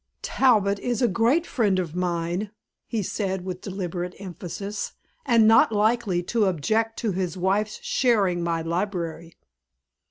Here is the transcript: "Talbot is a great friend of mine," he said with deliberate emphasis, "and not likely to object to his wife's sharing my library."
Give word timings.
"Talbot 0.23 0.79
is 0.79 1.03
a 1.03 1.07
great 1.07 1.45
friend 1.45 1.77
of 1.77 1.95
mine," 1.95 2.49
he 2.87 3.03
said 3.03 3.45
with 3.45 3.61
deliberate 3.61 4.15
emphasis, 4.17 4.93
"and 5.27 5.47
not 5.47 5.71
likely 5.71 6.23
to 6.23 6.45
object 6.45 6.97
to 6.97 7.11
his 7.11 7.37
wife's 7.37 7.79
sharing 7.83 8.43
my 8.43 8.63
library." 8.63 9.35